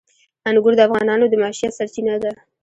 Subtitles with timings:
[0.49, 2.31] انګور د افغانانو د معیشت سرچینه ده.